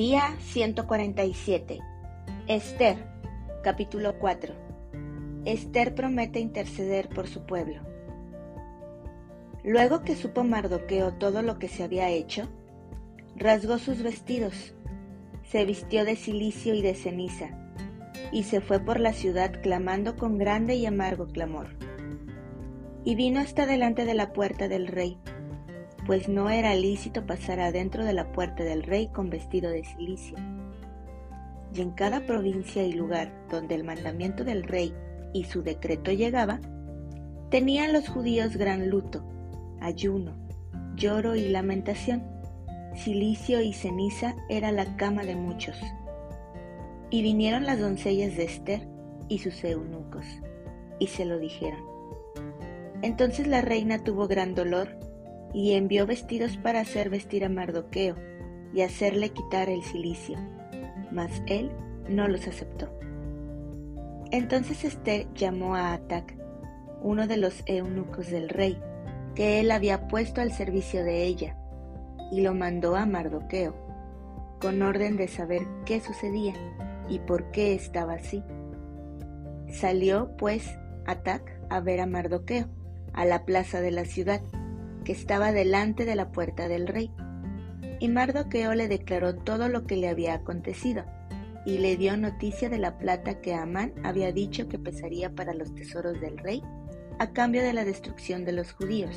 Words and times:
Día 0.00 0.34
147. 0.38 1.78
Esther, 2.48 2.96
capítulo 3.62 4.18
4. 4.18 4.54
Esther 5.44 5.94
promete 5.94 6.40
interceder 6.40 7.10
por 7.10 7.28
su 7.28 7.44
pueblo. 7.44 7.82
Luego 9.62 10.00
que 10.00 10.16
supo 10.16 10.42
Mardoqueo 10.42 11.12
todo 11.12 11.42
lo 11.42 11.58
que 11.58 11.68
se 11.68 11.82
había 11.82 12.08
hecho, 12.08 12.48
rasgó 13.36 13.76
sus 13.76 14.02
vestidos, 14.02 14.72
se 15.42 15.66
vistió 15.66 16.06
de 16.06 16.16
cilicio 16.16 16.72
y 16.72 16.80
de 16.80 16.94
ceniza, 16.94 17.50
y 18.32 18.44
se 18.44 18.62
fue 18.62 18.80
por 18.80 19.00
la 19.00 19.12
ciudad 19.12 19.60
clamando 19.62 20.16
con 20.16 20.38
grande 20.38 20.76
y 20.76 20.86
amargo 20.86 21.26
clamor. 21.26 21.76
Y 23.04 23.16
vino 23.16 23.38
hasta 23.38 23.66
delante 23.66 24.06
de 24.06 24.14
la 24.14 24.32
puerta 24.32 24.66
del 24.66 24.86
rey, 24.86 25.18
pues 26.10 26.28
no 26.28 26.50
era 26.50 26.74
lícito 26.74 27.24
pasar 27.24 27.60
adentro 27.60 28.04
de 28.04 28.12
la 28.12 28.32
puerta 28.32 28.64
del 28.64 28.82
rey 28.82 29.06
con 29.06 29.30
vestido 29.30 29.70
de 29.70 29.84
cilicio. 29.84 30.36
Y 31.72 31.82
en 31.82 31.92
cada 31.92 32.26
provincia 32.26 32.82
y 32.82 32.92
lugar 32.92 33.32
donde 33.48 33.76
el 33.76 33.84
mandamiento 33.84 34.42
del 34.42 34.64
rey 34.64 34.92
y 35.32 35.44
su 35.44 35.62
decreto 35.62 36.10
llegaba, 36.10 36.58
tenían 37.48 37.92
los 37.92 38.08
judíos 38.08 38.56
gran 38.56 38.90
luto, 38.90 39.22
ayuno, 39.80 40.34
lloro 40.96 41.36
y 41.36 41.48
lamentación. 41.48 42.24
Cilicio 42.96 43.60
y 43.60 43.72
ceniza 43.72 44.34
era 44.48 44.72
la 44.72 44.96
cama 44.96 45.22
de 45.22 45.36
muchos. 45.36 45.76
Y 47.10 47.22
vinieron 47.22 47.66
las 47.66 47.78
doncellas 47.78 48.36
de 48.36 48.46
Esther 48.46 48.88
y 49.28 49.38
sus 49.38 49.62
eunucos, 49.62 50.24
y 50.98 51.06
se 51.06 51.24
lo 51.24 51.38
dijeron. 51.38 51.84
Entonces 53.00 53.46
la 53.46 53.60
reina 53.60 54.02
tuvo 54.02 54.26
gran 54.26 54.56
dolor 54.56 54.99
y 55.52 55.72
envió 55.72 56.06
vestidos 56.06 56.56
para 56.56 56.80
hacer 56.80 57.10
vestir 57.10 57.44
a 57.44 57.48
Mardoqueo 57.48 58.16
y 58.72 58.82
hacerle 58.82 59.30
quitar 59.30 59.68
el 59.68 59.82
cilicio, 59.82 60.38
mas 61.10 61.42
él 61.46 61.70
no 62.08 62.28
los 62.28 62.46
aceptó. 62.46 62.88
Entonces 64.30 64.84
Esther 64.84 65.26
llamó 65.34 65.74
a 65.74 65.92
Atac, 65.92 66.36
uno 67.02 67.26
de 67.26 67.36
los 67.36 67.62
eunucos 67.66 68.30
del 68.30 68.48
rey, 68.48 68.78
que 69.34 69.60
él 69.60 69.70
había 69.72 70.06
puesto 70.06 70.40
al 70.40 70.52
servicio 70.52 71.02
de 71.02 71.24
ella, 71.24 71.56
y 72.30 72.42
lo 72.42 72.54
mandó 72.54 72.94
a 72.94 73.06
Mardoqueo, 73.06 73.74
con 74.60 74.82
orden 74.82 75.16
de 75.16 75.26
saber 75.26 75.62
qué 75.84 76.00
sucedía 76.00 76.54
y 77.08 77.18
por 77.18 77.50
qué 77.50 77.74
estaba 77.74 78.14
así. 78.14 78.44
Salió, 79.68 80.36
pues, 80.36 80.78
Atac 81.06 81.58
a 81.70 81.80
ver 81.80 82.00
a 82.00 82.06
Mardoqueo, 82.06 82.66
a 83.12 83.24
la 83.24 83.44
plaza 83.44 83.80
de 83.80 83.90
la 83.90 84.04
ciudad, 84.04 84.40
que 85.04 85.12
estaba 85.12 85.52
delante 85.52 86.04
de 86.04 86.14
la 86.14 86.30
puerta 86.32 86.68
del 86.68 86.86
rey. 86.86 87.10
Y 87.98 88.08
Mardoqueo 88.08 88.74
le 88.74 88.88
declaró 88.88 89.34
todo 89.34 89.68
lo 89.68 89.86
que 89.86 89.96
le 89.96 90.08
había 90.08 90.34
acontecido, 90.34 91.04
y 91.66 91.78
le 91.78 91.96
dio 91.96 92.16
noticia 92.16 92.68
de 92.68 92.78
la 92.78 92.98
plata 92.98 93.40
que 93.40 93.54
Amán 93.54 93.92
había 94.02 94.32
dicho 94.32 94.68
que 94.68 94.78
pesaría 94.78 95.34
para 95.34 95.54
los 95.54 95.74
tesoros 95.74 96.20
del 96.20 96.38
rey, 96.38 96.62
a 97.18 97.32
cambio 97.32 97.62
de 97.62 97.72
la 97.72 97.84
destrucción 97.84 98.44
de 98.44 98.52
los 98.52 98.72
judíos. 98.72 99.14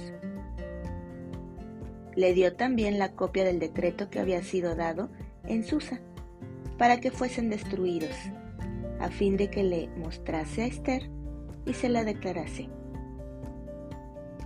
Le 2.16 2.34
dio 2.34 2.56
también 2.56 3.00
la 3.00 3.14
copia 3.14 3.44
del 3.44 3.60
decreto 3.60 4.10
que 4.10 4.20
había 4.20 4.44
sido 4.44 4.76
dado 4.76 5.10
en 5.46 5.64
Susa, 5.64 6.02
para 6.78 7.00
que 7.00 7.12
fuesen 7.12 7.50
destruidos, 7.50 8.16
a 9.00 9.10
fin 9.10 9.38
de 9.38 9.50
que 9.50 9.64
le 9.64 9.88
mostrase 9.98 10.64
a 10.64 10.66
Esther 10.66 11.10
y 11.66 11.74
se 11.74 11.90
la 11.90 12.04
declarase 12.04 12.70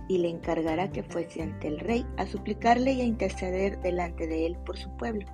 y 0.08 0.18
le 0.18 0.30
encargará 0.30 0.90
que 0.90 1.02
fuese 1.02 1.42
ante 1.42 1.68
el 1.68 1.78
rey 1.78 2.04
a 2.16 2.26
suplicarle 2.26 2.92
y 2.92 3.02
a 3.02 3.04
interceder 3.04 3.80
delante 3.80 4.26
de 4.26 4.46
él 4.46 4.56
por 4.64 4.78
su 4.78 4.90
pueblo. 4.96 5.26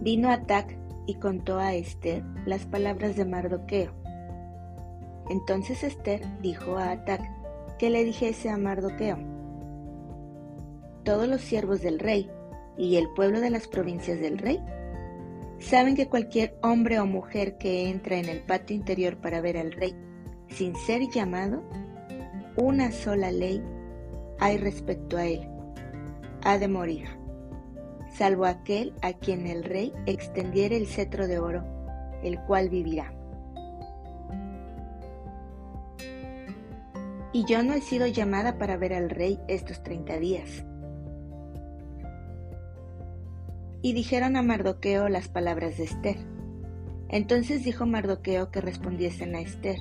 Vino 0.00 0.30
Atac 0.30 0.76
y 1.06 1.14
contó 1.14 1.58
a 1.58 1.72
Esther 1.72 2.22
las 2.44 2.66
palabras 2.66 3.16
de 3.16 3.24
Mardoqueo. 3.24 3.90
Entonces 5.30 5.82
Esther 5.82 6.20
dijo 6.42 6.76
a 6.76 6.90
Atac 6.90 7.22
que 7.78 7.88
le 7.88 8.04
dijese 8.04 8.50
a 8.50 8.58
Mardoqueo, 8.58 9.16
todos 11.04 11.26
los 11.26 11.40
siervos 11.40 11.80
del 11.80 11.98
rey 11.98 12.30
y 12.76 12.96
el 12.96 13.08
pueblo 13.14 13.40
de 13.40 13.50
las 13.50 13.66
provincias 13.66 14.20
del 14.20 14.36
rey 14.36 14.60
Saben 15.64 15.96
que 15.96 16.08
cualquier 16.08 16.58
hombre 16.62 17.00
o 17.00 17.06
mujer 17.06 17.56
que 17.56 17.88
entra 17.88 18.18
en 18.18 18.28
el 18.28 18.42
patio 18.42 18.76
interior 18.76 19.16
para 19.16 19.40
ver 19.40 19.56
al 19.56 19.72
rey 19.72 19.94
sin 20.48 20.76
ser 20.76 21.08
llamado, 21.08 21.62
una 22.56 22.92
sola 22.92 23.32
ley 23.32 23.62
hay 24.38 24.58
respecto 24.58 25.16
a 25.16 25.24
él. 25.24 25.48
Ha 26.44 26.58
de 26.58 26.68
morir, 26.68 27.08
salvo 28.12 28.44
aquel 28.44 28.92
a 29.00 29.14
quien 29.14 29.46
el 29.46 29.64
rey 29.64 29.90
extendiere 30.04 30.76
el 30.76 30.86
cetro 30.86 31.26
de 31.26 31.38
oro, 31.38 31.64
el 32.22 32.38
cual 32.40 32.68
vivirá. 32.68 33.14
Y 37.32 37.46
yo 37.46 37.62
no 37.62 37.72
he 37.72 37.80
sido 37.80 38.06
llamada 38.06 38.58
para 38.58 38.76
ver 38.76 38.92
al 38.92 39.08
rey 39.08 39.40
estos 39.48 39.82
treinta 39.82 40.18
días 40.18 40.66
y 43.84 43.92
dijeron 43.92 44.34
a 44.36 44.42
Mardoqueo 44.42 45.10
las 45.10 45.28
palabras 45.28 45.76
de 45.76 45.84
Esther. 45.84 46.16
Entonces 47.10 47.64
dijo 47.64 47.84
Mardoqueo 47.84 48.50
que 48.50 48.62
respondiesen 48.62 49.34
a 49.34 49.42
Esther, 49.42 49.76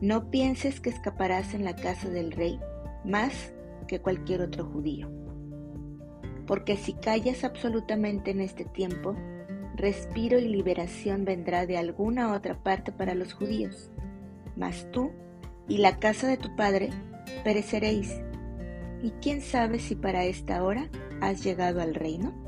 No 0.00 0.30
pienses 0.30 0.80
que 0.80 0.88
escaparás 0.88 1.52
en 1.52 1.64
la 1.64 1.76
casa 1.76 2.08
del 2.08 2.32
rey 2.32 2.58
más 3.04 3.52
que 3.86 4.00
cualquier 4.00 4.40
otro 4.40 4.64
judío, 4.64 5.10
porque 6.46 6.78
si 6.78 6.94
callas 6.94 7.44
absolutamente 7.44 8.30
en 8.30 8.40
este 8.40 8.64
tiempo, 8.64 9.14
respiro 9.74 10.38
y 10.38 10.48
liberación 10.48 11.26
vendrá 11.26 11.66
de 11.66 11.76
alguna 11.76 12.32
otra 12.32 12.62
parte 12.62 12.90
para 12.90 13.14
los 13.14 13.34
judíos, 13.34 13.90
mas 14.56 14.90
tú 14.92 15.10
y 15.68 15.76
la 15.76 15.98
casa 15.98 16.26
de 16.26 16.38
tu 16.38 16.56
padre 16.56 16.88
pereceréis. 17.44 18.18
¿Y 19.02 19.10
quién 19.20 19.42
sabe 19.42 19.78
si 19.78 19.94
para 19.94 20.24
esta 20.24 20.64
hora 20.64 20.88
has 21.20 21.44
llegado 21.44 21.82
al 21.82 21.94
reino? 21.94 22.45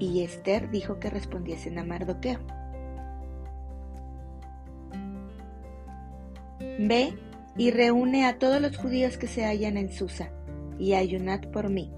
Y 0.00 0.22
Esther 0.22 0.70
dijo 0.70 0.98
que 0.98 1.10
respondiesen 1.10 1.78
a 1.78 1.84
Mardoqueo. 1.84 2.40
Ve 6.78 7.14
y 7.56 7.70
reúne 7.70 8.26
a 8.26 8.38
todos 8.38 8.60
los 8.60 8.76
judíos 8.76 9.18
que 9.18 9.26
se 9.26 9.44
hallan 9.44 9.76
en 9.76 9.92
Susa, 9.92 10.30
y 10.78 10.94
ayunad 10.94 11.40
por 11.52 11.68
mí, 11.68 11.92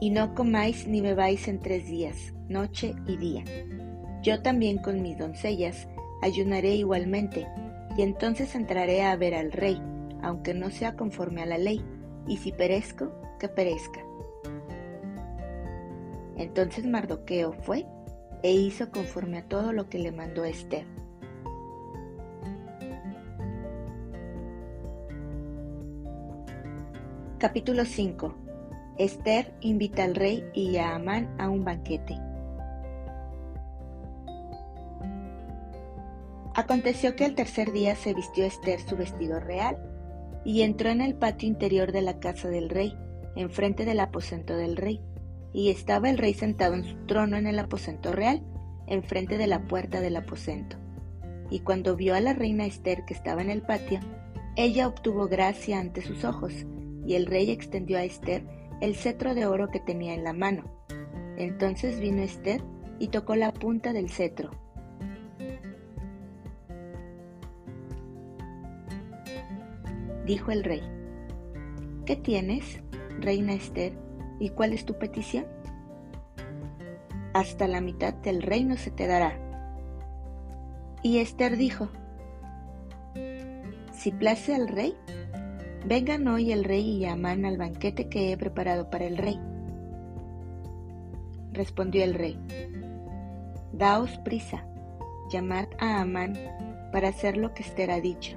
y 0.00 0.10
no 0.10 0.34
comáis 0.34 0.88
ni 0.88 1.02
bebáis 1.02 1.48
en 1.48 1.60
tres 1.60 1.86
días, 1.86 2.32
noche 2.48 2.94
y 3.06 3.18
día. 3.18 3.44
Yo 4.22 4.40
también 4.40 4.78
con 4.78 5.02
mis 5.02 5.18
doncellas 5.18 5.86
ayunaré 6.22 6.76
igualmente, 6.76 7.46
y 7.96 8.02
entonces 8.02 8.54
entraré 8.54 9.02
a 9.02 9.14
ver 9.16 9.34
al 9.34 9.52
rey, 9.52 9.78
aunque 10.22 10.54
no 10.54 10.70
sea 10.70 10.96
conforme 10.96 11.42
a 11.42 11.46
la 11.46 11.58
ley, 11.58 11.84
y 12.26 12.38
si 12.38 12.52
perezco, 12.52 13.12
que 13.38 13.48
perezca. 13.48 14.00
Entonces 16.42 16.84
Mardoqueo 16.84 17.52
fue 17.52 17.86
e 18.42 18.50
hizo 18.50 18.90
conforme 18.90 19.38
a 19.38 19.46
todo 19.46 19.72
lo 19.72 19.88
que 19.88 20.00
le 20.00 20.10
mandó 20.10 20.44
Esther. 20.44 20.84
Capítulo 27.38 27.84
5 27.84 28.34
Esther 28.98 29.54
invita 29.60 30.02
al 30.02 30.16
rey 30.16 30.44
y 30.52 30.78
a 30.78 30.96
Amán 30.96 31.32
a 31.38 31.48
un 31.48 31.64
banquete. 31.64 32.18
Aconteció 36.56 37.14
que 37.14 37.24
el 37.24 37.36
tercer 37.36 37.70
día 37.70 37.94
se 37.94 38.14
vistió 38.14 38.44
Esther 38.44 38.80
su 38.80 38.96
vestido 38.96 39.38
real 39.38 39.78
y 40.44 40.62
entró 40.62 40.90
en 40.90 41.02
el 41.02 41.14
patio 41.14 41.48
interior 41.48 41.92
de 41.92 42.02
la 42.02 42.18
casa 42.18 42.48
del 42.48 42.68
rey, 42.68 42.98
enfrente 43.36 43.84
del 43.84 44.00
aposento 44.00 44.56
del 44.56 44.76
rey 44.76 45.00
y 45.52 45.70
estaba 45.70 46.08
el 46.08 46.18
rey 46.18 46.34
sentado 46.34 46.74
en 46.74 46.84
su 46.84 46.96
trono 47.06 47.36
en 47.36 47.46
el 47.46 47.58
aposento 47.58 48.12
real, 48.12 48.42
enfrente 48.86 49.38
de 49.38 49.46
la 49.46 49.66
puerta 49.66 50.00
del 50.00 50.16
aposento. 50.16 50.76
Y 51.50 51.60
cuando 51.60 51.96
vio 51.96 52.14
a 52.14 52.20
la 52.20 52.32
reina 52.32 52.66
Esther 52.66 53.04
que 53.04 53.14
estaba 53.14 53.42
en 53.42 53.50
el 53.50 53.62
patio, 53.62 54.00
ella 54.56 54.88
obtuvo 54.88 55.28
gracia 55.28 55.78
ante 55.78 56.02
sus 56.02 56.24
ojos, 56.24 56.52
y 57.06 57.14
el 57.14 57.26
rey 57.26 57.50
extendió 57.50 57.98
a 57.98 58.04
Esther 58.04 58.44
el 58.80 58.94
cetro 58.94 59.34
de 59.34 59.46
oro 59.46 59.68
que 59.68 59.80
tenía 59.80 60.14
en 60.14 60.24
la 60.24 60.32
mano. 60.32 60.64
Entonces 61.36 62.00
vino 62.00 62.22
Esther 62.22 62.62
y 62.98 63.08
tocó 63.08 63.34
la 63.34 63.52
punta 63.52 63.92
del 63.92 64.08
cetro. 64.10 64.50
Dijo 70.26 70.52
el 70.52 70.62
rey, 70.62 70.82
¿qué 72.06 72.16
tienes, 72.16 72.80
reina 73.18 73.54
Esther? 73.54 73.92
¿Y 74.42 74.48
cuál 74.50 74.72
es 74.72 74.84
tu 74.84 74.94
petición? 74.94 75.46
Hasta 77.32 77.68
la 77.68 77.80
mitad 77.80 78.12
del 78.12 78.42
reino 78.42 78.76
se 78.76 78.90
te 78.90 79.06
dará. 79.06 79.38
Y 81.00 81.18
Esther 81.18 81.56
dijo, 81.56 81.90
Si 83.92 84.10
place 84.10 84.52
al 84.52 84.66
rey, 84.66 84.96
vengan 85.86 86.26
hoy 86.26 86.50
el 86.50 86.64
rey 86.64 86.82
y 86.82 87.04
Amán 87.04 87.44
al 87.44 87.56
banquete 87.56 88.08
que 88.08 88.32
he 88.32 88.36
preparado 88.36 88.90
para 88.90 89.04
el 89.04 89.16
rey. 89.16 89.38
Respondió 91.52 92.02
el 92.02 92.14
rey, 92.14 92.36
Daos 93.72 94.18
prisa, 94.24 94.66
llamad 95.30 95.66
a 95.78 96.00
Amán 96.00 96.36
para 96.90 97.10
hacer 97.10 97.36
lo 97.36 97.54
que 97.54 97.62
Esther 97.62 97.92
ha 97.92 98.00
dicho. 98.00 98.36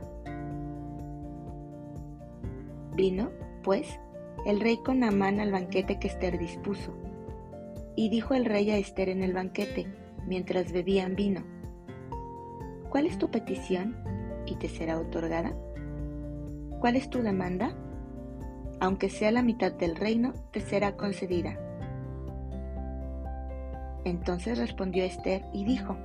Vino, 2.93 3.31
pues, 3.63 3.99
el 4.45 4.59
rey 4.59 4.77
con 4.77 5.03
Amán 5.03 5.39
al 5.39 5.51
banquete 5.51 5.99
que 5.99 6.07
Esther 6.07 6.37
dispuso. 6.37 6.93
Y 7.95 8.09
dijo 8.09 8.35
el 8.35 8.45
rey 8.45 8.69
a 8.71 8.77
Esther 8.77 9.09
en 9.09 9.23
el 9.23 9.33
banquete, 9.33 9.87
mientras 10.27 10.71
bebían 10.71 11.15
vino, 11.15 11.43
¿Cuál 12.89 13.07
es 13.07 13.17
tu 13.17 13.29
petición 13.29 13.97
y 14.45 14.55
te 14.55 14.69
será 14.69 14.99
otorgada? 14.99 15.53
¿Cuál 16.79 16.95
es 16.95 17.09
tu 17.09 17.21
demanda? 17.21 17.75
Aunque 18.79 19.09
sea 19.09 19.31
la 19.31 19.41
mitad 19.41 19.71
del 19.71 19.95
reino, 19.95 20.33
te 20.51 20.61
será 20.61 20.95
concedida. 20.95 21.59
Entonces 24.05 24.59
respondió 24.59 25.03
Esther 25.03 25.43
y 25.51 25.65
dijo, 25.65 25.97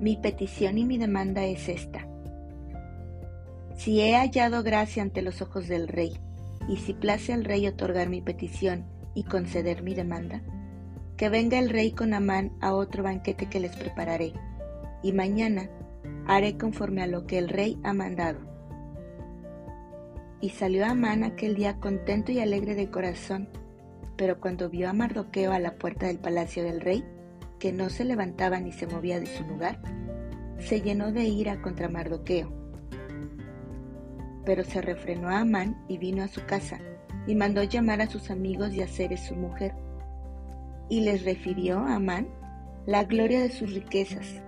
Mi 0.00 0.16
petición 0.16 0.78
y 0.78 0.84
mi 0.84 0.98
demanda 0.98 1.44
es 1.44 1.68
esta. 1.68 2.07
Si 3.78 4.00
he 4.00 4.16
hallado 4.16 4.64
gracia 4.64 5.04
ante 5.04 5.22
los 5.22 5.40
ojos 5.40 5.68
del 5.68 5.86
rey, 5.86 6.18
y 6.68 6.78
si 6.78 6.94
place 6.94 7.32
al 7.32 7.44
rey 7.44 7.64
otorgar 7.68 8.08
mi 8.08 8.20
petición 8.20 8.84
y 9.14 9.22
conceder 9.22 9.84
mi 9.84 9.94
demanda, 9.94 10.42
que 11.16 11.28
venga 11.28 11.60
el 11.60 11.70
rey 11.70 11.92
con 11.92 12.12
Amán 12.12 12.50
a 12.60 12.74
otro 12.74 13.04
banquete 13.04 13.46
que 13.46 13.60
les 13.60 13.76
prepararé, 13.76 14.32
y 15.04 15.12
mañana 15.12 15.70
haré 16.26 16.58
conforme 16.58 17.02
a 17.02 17.06
lo 17.06 17.24
que 17.28 17.38
el 17.38 17.48
rey 17.48 17.78
ha 17.84 17.92
mandado. 17.92 18.40
Y 20.40 20.48
salió 20.48 20.84
Amán 20.84 21.22
aquel 21.22 21.54
día 21.54 21.78
contento 21.78 22.32
y 22.32 22.40
alegre 22.40 22.74
de 22.74 22.90
corazón, 22.90 23.48
pero 24.16 24.40
cuando 24.40 24.68
vio 24.68 24.90
a 24.90 24.92
Mardoqueo 24.92 25.52
a 25.52 25.60
la 25.60 25.76
puerta 25.76 26.08
del 26.08 26.18
palacio 26.18 26.64
del 26.64 26.80
rey, 26.80 27.04
que 27.60 27.72
no 27.72 27.90
se 27.90 28.04
levantaba 28.04 28.58
ni 28.58 28.72
se 28.72 28.88
movía 28.88 29.20
de 29.20 29.26
su 29.26 29.44
lugar, 29.44 29.80
se 30.58 30.80
llenó 30.80 31.12
de 31.12 31.26
ira 31.26 31.62
contra 31.62 31.88
Mardoqueo. 31.88 32.57
Pero 34.48 34.64
se 34.64 34.80
refrenó 34.80 35.28
a 35.28 35.40
Amán 35.40 35.76
y 35.88 35.98
vino 35.98 36.22
a 36.22 36.28
su 36.28 36.46
casa, 36.46 36.78
y 37.26 37.34
mandó 37.34 37.62
llamar 37.64 38.00
a 38.00 38.06
sus 38.06 38.30
amigos 38.30 38.72
y 38.72 38.80
a 38.80 38.88
Ceres 38.88 39.20
su 39.20 39.34
mujer, 39.34 39.74
y 40.88 41.02
les 41.02 41.26
refirió 41.26 41.80
a 41.80 41.96
Amán 41.96 42.28
la 42.86 43.04
gloria 43.04 43.42
de 43.42 43.50
sus 43.50 43.74
riquezas 43.74 44.40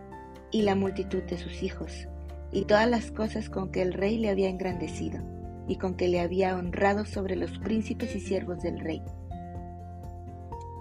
y 0.50 0.62
la 0.62 0.74
multitud 0.74 1.22
de 1.24 1.36
sus 1.36 1.62
hijos, 1.62 2.08
y 2.50 2.64
todas 2.64 2.88
las 2.88 3.10
cosas 3.10 3.50
con 3.50 3.70
que 3.70 3.82
el 3.82 3.92
rey 3.92 4.16
le 4.16 4.30
había 4.30 4.48
engrandecido 4.48 5.20
y 5.68 5.76
con 5.76 5.94
que 5.96 6.08
le 6.08 6.20
había 6.20 6.56
honrado 6.56 7.04
sobre 7.04 7.36
los 7.36 7.58
príncipes 7.58 8.16
y 8.16 8.20
siervos 8.20 8.62
del 8.62 8.80
rey. 8.80 9.02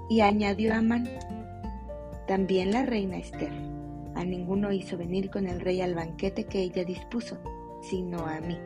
Y 0.10 0.22
añadió 0.22 0.74
Amán, 0.74 1.10
también 2.26 2.72
la 2.72 2.86
reina 2.86 3.18
Esther, 3.18 3.52
a 4.16 4.24
ninguno 4.24 4.72
hizo 4.72 4.98
venir 4.98 5.30
con 5.30 5.46
el 5.46 5.60
rey 5.60 5.82
al 5.82 5.94
banquete 5.94 6.46
que 6.46 6.62
ella 6.62 6.86
dispuso, 6.86 7.38
sino 7.82 8.26
a 8.26 8.40
mí, 8.40 8.58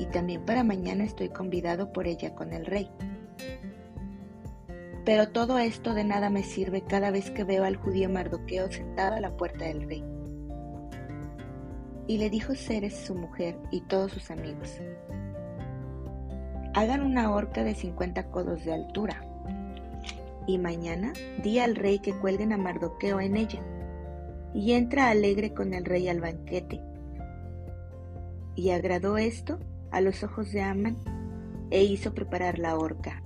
y 0.00 0.06
también 0.06 0.46
para 0.46 0.64
mañana 0.64 1.04
estoy 1.04 1.28
convidado 1.28 1.92
por 1.92 2.06
ella 2.06 2.34
con 2.34 2.54
el 2.54 2.64
rey. 2.64 2.90
Pero 5.04 5.28
todo 5.28 5.58
esto 5.58 5.92
de 5.92 6.04
nada 6.04 6.30
me 6.30 6.42
sirve 6.42 6.80
cada 6.80 7.10
vez 7.10 7.30
que 7.30 7.44
veo 7.44 7.64
al 7.64 7.76
judío 7.76 8.08
Mardoqueo 8.08 8.72
sentado 8.72 9.16
a 9.16 9.20
la 9.20 9.36
puerta 9.36 9.66
del 9.66 9.82
rey. 9.82 10.02
Y 12.06 12.16
le 12.16 12.30
dijo 12.30 12.54
Ceres 12.54 12.96
su 12.96 13.14
mujer 13.14 13.58
y 13.70 13.82
todos 13.82 14.12
sus 14.12 14.30
amigos, 14.30 14.80
hagan 16.72 17.02
una 17.02 17.30
horca 17.30 17.62
de 17.62 17.74
cincuenta 17.74 18.30
codos 18.30 18.64
de 18.64 18.72
altura. 18.72 19.22
Y 20.46 20.56
mañana 20.56 21.12
di 21.42 21.58
al 21.58 21.76
rey 21.76 21.98
que 21.98 22.14
cuelguen 22.14 22.54
a 22.54 22.56
Mardoqueo 22.56 23.20
en 23.20 23.36
ella, 23.36 23.60
y 24.54 24.72
entra 24.72 25.10
alegre 25.10 25.52
con 25.52 25.74
el 25.74 25.84
rey 25.84 26.08
al 26.08 26.20
banquete. 26.20 26.80
Y 28.56 28.70
agradó 28.70 29.18
esto 29.18 29.58
a 29.90 30.00
los 30.00 30.22
ojos 30.22 30.52
de 30.52 30.62
Amán, 30.62 30.96
e 31.70 31.84
hizo 31.84 32.14
preparar 32.14 32.58
la 32.58 32.76
horca. 32.76 33.22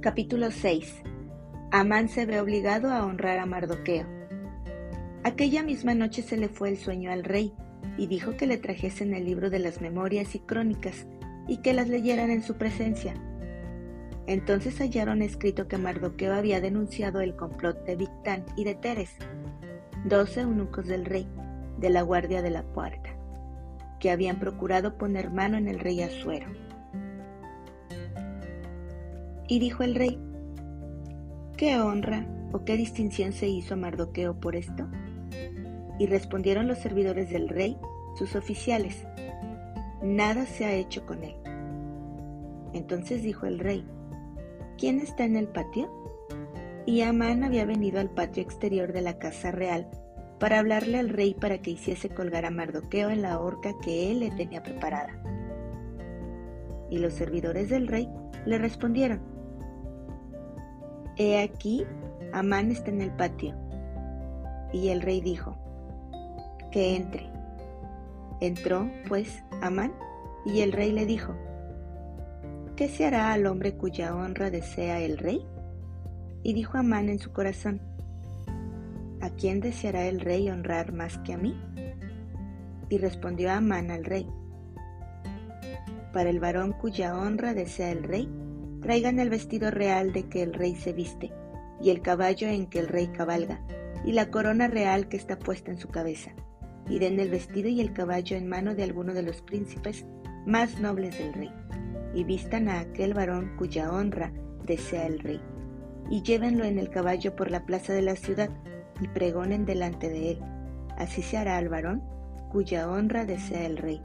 Capítulo 0.00 0.50
6 0.50 1.02
Amán 1.70 2.08
se 2.08 2.24
ve 2.24 2.40
obligado 2.40 2.90
a 2.90 3.04
honrar 3.04 3.38
a 3.38 3.44
Mardoqueo. 3.44 4.06
Aquella 5.22 5.62
misma 5.62 5.94
noche 5.94 6.22
se 6.22 6.38
le 6.38 6.48
fue 6.48 6.70
el 6.70 6.78
sueño 6.78 7.12
al 7.12 7.24
rey 7.24 7.52
y 7.98 8.06
dijo 8.06 8.36
que 8.36 8.46
le 8.46 8.56
trajesen 8.56 9.12
el 9.12 9.26
libro 9.26 9.50
de 9.50 9.58
las 9.58 9.82
memorias 9.82 10.34
y 10.34 10.38
crónicas 10.38 11.06
y 11.46 11.58
que 11.58 11.74
las 11.74 11.88
leyeran 11.88 12.30
en 12.30 12.42
su 12.42 12.54
presencia. 12.54 13.14
Entonces 14.28 14.78
hallaron 14.78 15.22
escrito 15.22 15.68
que 15.68 15.78
Mardoqueo 15.78 16.34
había 16.34 16.60
denunciado 16.60 17.22
el 17.22 17.34
complot 17.34 17.82
de 17.86 17.96
Victán 17.96 18.44
y 18.56 18.64
de 18.64 18.74
Teres, 18.74 19.16
doce 20.04 20.42
eunucos 20.42 20.86
del 20.86 21.06
rey, 21.06 21.26
de 21.78 21.88
la 21.88 22.02
guardia 22.02 22.42
de 22.42 22.50
la 22.50 22.62
puerta, 22.62 23.08
que 23.98 24.10
habían 24.10 24.38
procurado 24.38 24.98
poner 24.98 25.30
mano 25.30 25.56
en 25.56 25.66
el 25.66 25.78
rey 25.78 26.02
Asuero. 26.02 26.46
Y 29.48 29.60
dijo 29.60 29.82
el 29.82 29.94
rey, 29.94 30.20
¿qué 31.56 31.80
honra 31.80 32.26
o 32.52 32.66
qué 32.66 32.76
distinción 32.76 33.32
se 33.32 33.48
hizo 33.48 33.72
a 33.72 33.76
Mardoqueo 33.78 34.38
por 34.38 34.56
esto? 34.56 34.88
Y 35.98 36.04
respondieron 36.04 36.68
los 36.68 36.76
servidores 36.76 37.30
del 37.30 37.48
rey, 37.48 37.78
sus 38.14 38.36
oficiales, 38.36 39.06
nada 40.02 40.44
se 40.44 40.66
ha 40.66 40.74
hecho 40.74 41.06
con 41.06 41.24
él. 41.24 41.34
Entonces 42.74 43.22
dijo 43.22 43.46
el 43.46 43.58
rey, 43.58 43.86
¿quién 44.78 45.00
está 45.00 45.24
en 45.24 45.36
el 45.36 45.48
patio? 45.48 45.92
Y 46.86 47.02
Amán 47.02 47.44
había 47.44 47.66
venido 47.66 48.00
al 48.00 48.08
patio 48.08 48.42
exterior 48.42 48.92
de 48.92 49.02
la 49.02 49.18
casa 49.18 49.50
real 49.50 49.90
para 50.38 50.60
hablarle 50.60 50.98
al 50.98 51.10
rey 51.10 51.34
para 51.34 51.58
que 51.58 51.72
hiciese 51.72 52.08
colgar 52.08 52.46
a 52.46 52.50
Mardoqueo 52.50 53.10
en 53.10 53.22
la 53.22 53.40
horca 53.40 53.74
que 53.82 54.10
él 54.10 54.20
le 54.20 54.30
tenía 54.30 54.62
preparada. 54.62 55.20
Y 56.90 56.98
los 56.98 57.12
servidores 57.12 57.68
del 57.68 57.88
rey 57.88 58.08
le 58.46 58.56
respondieron, 58.56 59.20
He 61.16 61.42
aquí, 61.42 61.84
Amán 62.32 62.70
está 62.70 62.90
en 62.90 63.02
el 63.02 63.10
patio. 63.10 63.54
Y 64.72 64.88
el 64.88 65.02
rey 65.02 65.20
dijo, 65.20 65.58
que 66.70 66.96
entre. 66.96 67.28
Entró, 68.40 68.88
pues, 69.08 69.42
Amán, 69.60 69.92
y 70.46 70.60
el 70.60 70.72
rey 70.72 70.92
le 70.92 71.04
dijo, 71.04 71.34
¿qué 72.78 72.88
se 72.88 73.04
hará 73.04 73.32
al 73.32 73.44
hombre 73.48 73.74
cuya 73.74 74.14
honra 74.14 74.52
desea 74.52 75.00
el 75.00 75.18
rey? 75.18 75.44
Y 76.44 76.52
dijo 76.52 76.78
Amán 76.78 77.08
en 77.08 77.18
su 77.18 77.32
corazón, 77.32 77.80
¿a 79.20 79.30
quién 79.30 79.58
deseará 79.58 80.06
el 80.06 80.20
rey 80.20 80.48
honrar 80.48 80.92
más 80.92 81.18
que 81.18 81.32
a 81.32 81.38
mí? 81.38 81.60
Y 82.88 82.98
respondió 82.98 83.50
Amán 83.50 83.90
al 83.90 84.04
rey, 84.04 84.28
para 86.12 86.30
el 86.30 86.38
varón 86.38 86.72
cuya 86.72 87.18
honra 87.18 87.52
desea 87.52 87.90
el 87.90 88.04
rey, 88.04 88.28
traigan 88.80 89.18
el 89.18 89.28
vestido 89.28 89.72
real 89.72 90.12
de 90.12 90.28
que 90.28 90.44
el 90.44 90.54
rey 90.54 90.76
se 90.76 90.92
viste, 90.92 91.32
y 91.82 91.90
el 91.90 92.00
caballo 92.00 92.46
en 92.46 92.68
que 92.68 92.78
el 92.78 92.86
rey 92.86 93.08
cabalga, 93.08 93.60
y 94.04 94.12
la 94.12 94.30
corona 94.30 94.68
real 94.68 95.08
que 95.08 95.16
está 95.16 95.36
puesta 95.36 95.72
en 95.72 95.78
su 95.78 95.88
cabeza 95.88 96.30
y 96.88 97.00
den 97.00 97.18
el 97.18 97.28
vestido 97.28 97.68
y 97.68 97.80
el 97.80 97.92
caballo 97.92 98.36
en 98.36 98.46
mano 98.48 98.76
de 98.76 98.84
alguno 98.84 99.12
de 99.14 99.22
los 99.22 99.42
príncipes 99.42 100.06
más 100.46 100.80
nobles 100.80 101.18
del 101.18 101.34
rey, 101.34 101.52
y 102.18 102.24
vistan 102.24 102.68
a 102.68 102.80
aquel 102.80 103.14
varón 103.14 103.52
cuya 103.56 103.92
honra 103.92 104.32
desea 104.66 105.06
el 105.06 105.20
rey, 105.20 105.40
y 106.10 106.22
llévenlo 106.22 106.64
en 106.64 106.76
el 106.80 106.90
caballo 106.90 107.36
por 107.36 107.48
la 107.48 107.64
plaza 107.64 107.92
de 107.92 108.02
la 108.02 108.16
ciudad, 108.16 108.50
y 109.00 109.06
pregonen 109.06 109.64
delante 109.64 110.08
de 110.08 110.32
él. 110.32 110.40
Así 110.96 111.22
se 111.22 111.36
hará 111.36 111.58
al 111.58 111.68
varón 111.68 112.02
cuya 112.50 112.90
honra 112.90 113.24
desea 113.24 113.64
el 113.66 113.76
rey. 113.76 114.02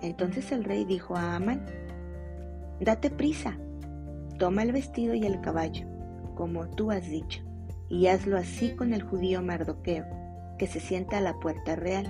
Entonces 0.00 0.50
el 0.50 0.64
rey 0.64 0.86
dijo 0.86 1.14
a 1.14 1.36
Amán, 1.36 1.66
Date 2.80 3.10
prisa, 3.10 3.58
toma 4.38 4.62
el 4.62 4.72
vestido 4.72 5.12
y 5.12 5.26
el 5.26 5.42
caballo, 5.42 5.86
como 6.36 6.70
tú 6.70 6.90
has 6.90 7.06
dicho, 7.06 7.42
y 7.90 8.06
hazlo 8.06 8.38
así 8.38 8.74
con 8.74 8.94
el 8.94 9.02
judío 9.02 9.42
Mardoqueo 9.42 10.06
que 10.56 10.66
se 10.66 10.80
sienta 10.80 11.18
a 11.18 11.20
la 11.20 11.38
puerta 11.38 11.76
real. 11.76 12.06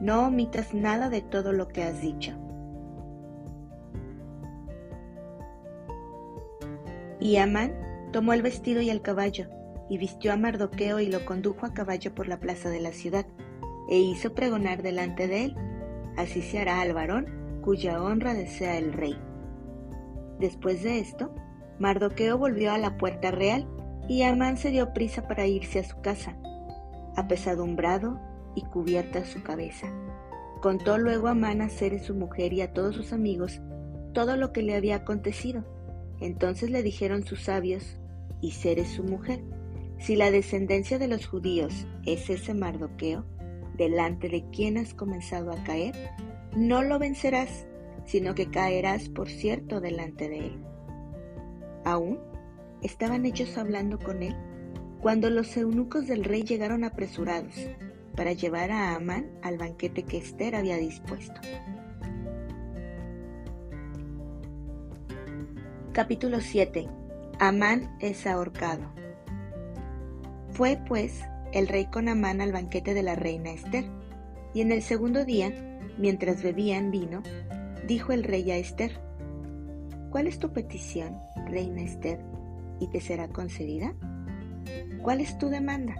No 0.00 0.26
omitas 0.26 0.74
nada 0.74 1.10
de 1.10 1.20
todo 1.20 1.52
lo 1.52 1.68
que 1.68 1.84
has 1.84 2.00
dicho. 2.00 2.36
Y 7.20 7.36
Amán 7.36 7.74
tomó 8.12 8.32
el 8.32 8.42
vestido 8.42 8.80
y 8.80 8.90
el 8.90 9.02
caballo, 9.02 9.48
y 9.88 9.98
vistió 9.98 10.32
a 10.32 10.36
Mardoqueo 10.36 11.00
y 11.00 11.06
lo 11.06 11.24
condujo 11.24 11.66
a 11.66 11.74
caballo 11.74 12.14
por 12.14 12.28
la 12.28 12.40
plaza 12.40 12.68
de 12.70 12.80
la 12.80 12.92
ciudad, 12.92 13.26
e 13.88 13.98
hizo 13.98 14.34
pregonar 14.34 14.82
delante 14.82 15.28
de 15.28 15.44
él, 15.44 15.56
así 16.16 16.42
se 16.42 16.58
hará 16.58 16.80
al 16.80 16.92
varón 16.92 17.60
cuya 17.62 18.02
honra 18.02 18.34
desea 18.34 18.78
el 18.78 18.92
rey. 18.92 19.16
Después 20.38 20.82
de 20.82 20.98
esto, 20.98 21.34
Mardoqueo 21.78 22.38
volvió 22.38 22.72
a 22.72 22.78
la 22.78 22.96
puerta 22.96 23.30
real 23.30 23.66
y 24.08 24.22
Amán 24.22 24.56
se 24.56 24.70
dio 24.70 24.92
prisa 24.92 25.26
para 25.26 25.46
irse 25.46 25.80
a 25.80 25.84
su 25.84 26.00
casa, 26.00 26.36
apesadumbrado 27.16 28.20
y 28.54 28.62
cubierta 28.62 29.24
su 29.24 29.42
cabeza. 29.42 29.88
Contó 30.62 30.98
luego 30.98 31.28
a 31.28 31.32
Amán 31.32 31.60
a 31.60 31.68
Ceres 31.68 32.04
su 32.04 32.14
mujer 32.14 32.52
y 32.52 32.60
a 32.60 32.72
todos 32.72 32.94
sus 32.94 33.12
amigos 33.12 33.60
todo 34.12 34.36
lo 34.36 34.52
que 34.52 34.62
le 34.62 34.74
había 34.74 34.96
acontecido. 34.96 35.62
Entonces 36.20 36.70
le 36.70 36.82
dijeron 36.82 37.24
sus 37.24 37.42
sabios 37.42 37.98
y 38.40 38.52
Ceres 38.52 38.88
su 38.88 39.04
mujer, 39.04 39.42
si 39.98 40.16
la 40.16 40.30
descendencia 40.30 40.98
de 40.98 41.08
los 41.08 41.26
judíos 41.26 41.86
es 42.04 42.28
ese 42.30 42.54
Mardoqueo, 42.54 43.24
delante 43.76 44.28
de 44.28 44.44
quien 44.50 44.78
has 44.78 44.94
comenzado 44.94 45.52
a 45.52 45.62
caer, 45.64 45.94
no 46.54 46.82
lo 46.82 46.98
vencerás, 46.98 47.66
sino 48.04 48.34
que 48.34 48.50
caerás 48.50 49.08
por 49.08 49.28
cierto 49.28 49.80
delante 49.80 50.28
de 50.28 50.38
él. 50.38 50.58
Aún 51.84 52.18
estaban 52.82 53.26
ellos 53.26 53.56
hablando 53.58 53.98
con 53.98 54.22
él 54.22 54.34
cuando 55.00 55.30
los 55.30 55.56
eunucos 55.56 56.06
del 56.06 56.24
rey 56.24 56.42
llegaron 56.42 56.84
apresurados 56.84 57.54
para 58.16 58.32
llevar 58.32 58.72
a 58.72 58.94
Amán 58.94 59.30
al 59.42 59.58
banquete 59.58 60.02
que 60.02 60.16
Esther 60.16 60.56
había 60.56 60.76
dispuesto. 60.78 61.40
Capítulo 65.96 66.42
7. 66.42 66.90
Amán 67.38 67.96
es 68.00 68.26
ahorcado. 68.26 68.82
Fue 70.50 70.78
pues 70.86 71.22
el 71.54 71.68
rey 71.68 71.86
con 71.86 72.10
Amán 72.10 72.42
al 72.42 72.52
banquete 72.52 72.92
de 72.92 73.02
la 73.02 73.14
reina 73.14 73.50
Esther, 73.52 73.86
y 74.52 74.60
en 74.60 74.72
el 74.72 74.82
segundo 74.82 75.24
día, 75.24 75.54
mientras 75.96 76.42
bebían 76.42 76.90
vino, 76.90 77.22
dijo 77.86 78.12
el 78.12 78.24
rey 78.24 78.50
a 78.50 78.58
Esther, 78.58 79.00
¿Cuál 80.10 80.26
es 80.26 80.38
tu 80.38 80.52
petición, 80.52 81.18
reina 81.46 81.80
Esther, 81.80 82.20
y 82.78 82.88
te 82.88 83.00
será 83.00 83.28
concedida? 83.28 83.94
¿Cuál 85.00 85.22
es 85.22 85.38
tu 85.38 85.48
demanda? 85.48 85.94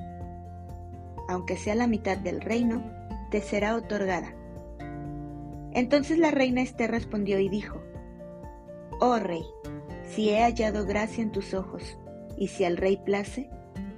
Aunque 1.26 1.56
sea 1.56 1.74
la 1.74 1.86
mitad 1.86 2.18
del 2.18 2.42
reino, 2.42 2.84
te 3.30 3.40
será 3.40 3.74
otorgada. 3.74 4.34
Entonces 5.72 6.18
la 6.18 6.32
reina 6.32 6.60
Esther 6.60 6.90
respondió 6.90 7.38
y 7.38 7.48
dijo, 7.48 7.80
Oh 9.00 9.18
rey, 9.18 9.42
si 10.06 10.30
he 10.30 10.42
hallado 10.42 10.86
gracia 10.86 11.22
en 11.22 11.32
tus 11.32 11.52
ojos, 11.52 11.98
y 12.38 12.48
si 12.48 12.64
al 12.64 12.76
rey 12.76 12.96
place, 12.96 13.50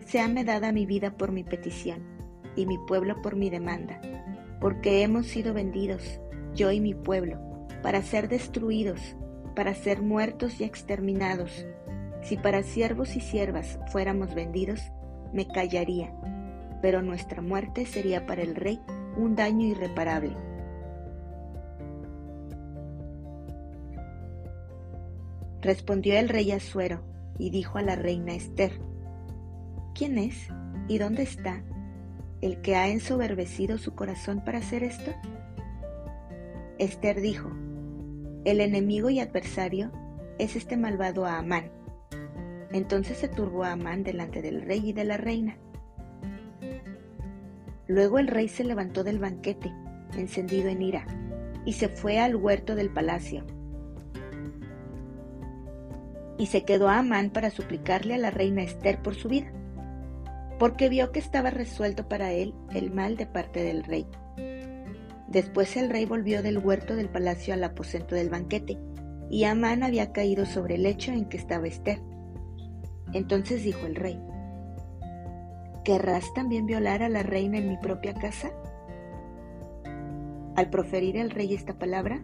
seame 0.06 0.44
dada 0.44 0.72
mi 0.72 0.86
vida 0.86 1.16
por 1.16 1.32
mi 1.32 1.44
petición, 1.44 2.02
y 2.56 2.66
mi 2.66 2.78
pueblo 2.86 3.20
por 3.22 3.36
mi 3.36 3.50
demanda, 3.50 4.00
porque 4.60 5.02
hemos 5.02 5.26
sido 5.26 5.54
vendidos, 5.54 6.20
yo 6.54 6.72
y 6.72 6.80
mi 6.80 6.94
pueblo, 6.94 7.38
para 7.82 8.02
ser 8.02 8.28
destruidos, 8.28 9.00
para 9.54 9.74
ser 9.74 10.02
muertos 10.02 10.60
y 10.60 10.64
exterminados. 10.64 11.66
Si 12.22 12.36
para 12.36 12.62
siervos 12.62 13.14
y 13.16 13.20
siervas 13.20 13.78
fuéramos 13.92 14.34
vendidos, 14.34 14.80
me 15.32 15.46
callaría, 15.46 16.12
pero 16.82 17.02
nuestra 17.02 17.42
muerte 17.42 17.86
sería 17.86 18.26
para 18.26 18.42
el 18.42 18.54
rey 18.54 18.80
un 19.16 19.36
daño 19.36 19.66
irreparable. 19.66 20.36
Respondió 25.60 26.16
el 26.18 26.28
rey 26.28 26.52
Asuero 26.52 27.02
y 27.38 27.50
dijo 27.50 27.78
a 27.78 27.82
la 27.82 27.96
reina 27.96 28.34
Esther, 28.34 28.72
¿quién 29.94 30.18
es 30.18 30.48
y 30.86 30.98
dónde 30.98 31.22
está 31.22 31.62
el 32.40 32.60
que 32.60 32.76
ha 32.76 32.88
ensoberbecido 32.88 33.78
su 33.78 33.94
corazón 33.94 34.44
para 34.44 34.58
hacer 34.58 34.84
esto? 34.84 35.12
Esther 36.78 37.20
dijo, 37.20 37.50
el 38.44 38.60
enemigo 38.60 39.10
y 39.10 39.18
adversario 39.18 39.90
es 40.38 40.54
este 40.54 40.76
malvado 40.76 41.26
Amán. 41.26 41.72
Entonces 42.70 43.18
se 43.18 43.28
turbó 43.28 43.64
Amán 43.64 44.04
delante 44.04 44.42
del 44.42 44.62
rey 44.62 44.90
y 44.90 44.92
de 44.92 45.04
la 45.04 45.16
reina. 45.16 45.58
Luego 47.88 48.18
el 48.18 48.28
rey 48.28 48.48
se 48.48 48.62
levantó 48.62 49.02
del 49.02 49.18
banquete, 49.18 49.72
encendido 50.16 50.68
en 50.68 50.82
ira, 50.82 51.06
y 51.64 51.72
se 51.72 51.88
fue 51.88 52.20
al 52.20 52.36
huerto 52.36 52.76
del 52.76 52.90
palacio. 52.90 53.44
Y 56.38 56.46
se 56.46 56.64
quedó 56.64 56.88
a 56.88 56.98
Amán 56.98 57.30
para 57.30 57.50
suplicarle 57.50 58.14
a 58.14 58.18
la 58.18 58.30
reina 58.30 58.62
Esther 58.62 59.02
por 59.02 59.14
su 59.14 59.28
vida, 59.28 59.52
porque 60.58 60.88
vio 60.88 61.12
que 61.12 61.18
estaba 61.18 61.50
resuelto 61.50 62.08
para 62.08 62.32
él 62.32 62.54
el 62.72 62.90
mal 62.90 63.16
de 63.16 63.26
parte 63.26 63.62
del 63.62 63.84
rey. 63.84 64.06
Después 65.28 65.76
el 65.76 65.90
rey 65.90 66.06
volvió 66.06 66.42
del 66.42 66.58
huerto 66.58 66.96
del 66.96 67.10
palacio 67.10 67.52
al 67.52 67.62
aposento 67.64 68.14
del 68.14 68.30
banquete, 68.30 68.78
y 69.30 69.44
Amán 69.44 69.82
había 69.82 70.12
caído 70.12 70.46
sobre 70.46 70.76
el 70.76 70.84
lecho 70.84 71.12
en 71.12 71.28
que 71.28 71.36
estaba 71.36 71.66
Esther. 71.66 72.00
Entonces 73.12 73.62
dijo 73.62 73.86
el 73.86 73.94
rey, 73.94 74.18
¿querrás 75.84 76.32
también 76.34 76.66
violar 76.66 77.02
a 77.02 77.08
la 77.08 77.22
reina 77.22 77.58
en 77.58 77.68
mi 77.68 77.76
propia 77.76 78.14
casa? 78.14 78.50
Al 80.56 80.70
proferir 80.70 81.16
el 81.16 81.30
rey 81.30 81.54
esta 81.54 81.78
palabra, 81.78 82.22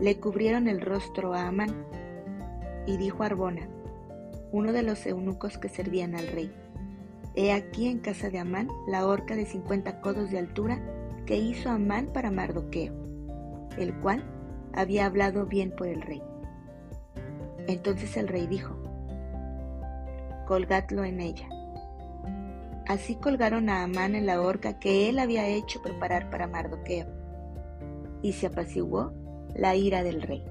le 0.00 0.20
cubrieron 0.20 0.68
el 0.68 0.80
rostro 0.80 1.32
a 1.32 1.46
Amán, 1.46 1.86
y 2.86 2.96
dijo 2.96 3.22
Arbona, 3.22 3.68
uno 4.52 4.72
de 4.72 4.82
los 4.82 5.04
eunucos 5.06 5.58
que 5.58 5.68
servían 5.68 6.14
al 6.14 6.28
rey, 6.28 6.52
He 7.38 7.52
aquí 7.52 7.86
en 7.88 7.98
casa 7.98 8.30
de 8.30 8.38
Amán 8.38 8.70
la 8.88 9.06
horca 9.06 9.36
de 9.36 9.44
cincuenta 9.44 10.00
codos 10.00 10.30
de 10.30 10.38
altura 10.38 10.80
que 11.26 11.36
hizo 11.36 11.68
Amán 11.68 12.06
para 12.06 12.30
Mardoqueo, 12.30 12.94
el 13.76 13.94
cual 14.00 14.24
había 14.72 15.04
hablado 15.04 15.44
bien 15.44 15.70
por 15.70 15.86
el 15.86 16.00
rey. 16.00 16.22
Entonces 17.66 18.16
el 18.16 18.28
rey 18.28 18.46
dijo, 18.46 18.74
colgadlo 20.46 21.04
en 21.04 21.20
ella. 21.20 21.46
Así 22.88 23.16
colgaron 23.16 23.68
a 23.68 23.82
Amán 23.82 24.14
en 24.14 24.24
la 24.24 24.40
horca 24.40 24.78
que 24.78 25.10
él 25.10 25.18
había 25.18 25.46
hecho 25.46 25.82
preparar 25.82 26.30
para 26.30 26.46
Mardoqueo, 26.46 27.06
y 28.22 28.32
se 28.32 28.46
apaciguó 28.46 29.12
la 29.54 29.76
ira 29.76 30.02
del 30.02 30.22
rey. 30.22 30.42